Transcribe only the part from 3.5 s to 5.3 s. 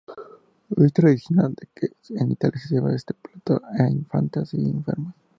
a infantes y enfermos.